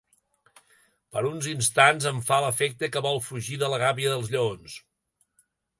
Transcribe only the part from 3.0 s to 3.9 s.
vol fugir de la